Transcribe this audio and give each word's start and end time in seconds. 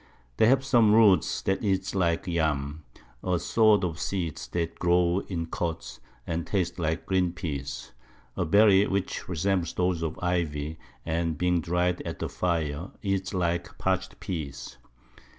They 0.37 0.47
have 0.47 0.65
some 0.65 0.95
Roots 0.95 1.43
that 1.43 1.63
eat 1.63 1.93
like 1.93 2.25
Yams, 2.25 2.79
a 3.23 3.37
sort 3.37 3.83
of 3.83 3.99
Seeds 3.99 4.47
that 4.47 4.79
grow 4.79 5.19
in 5.27 5.45
Cods, 5.45 5.99
and 6.25 6.47
taste 6.47 6.79
like 6.79 7.05
green 7.05 7.33
Pease, 7.33 7.91
a 8.35 8.43
Berry 8.43 8.87
which 8.87 9.29
resembles 9.29 9.75
those 9.75 10.01
of 10.01 10.17
Ivy, 10.19 10.79
and 11.05 11.37
being 11.37 11.61
dry'd 11.61 12.01
at 12.01 12.17
the 12.17 12.29
Fire, 12.29 12.89
eats 13.03 13.31
like 13.31 13.77
parch'd 13.77 14.19
Pease. 14.19 14.79